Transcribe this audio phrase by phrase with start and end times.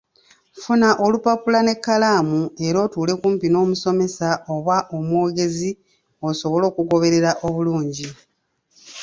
[0.61, 5.71] Funa olupapula n’ekkalaamu era otuule kumpi n’omusomesa oba omwogezi
[6.27, 8.07] osobole okugoberera obulungi..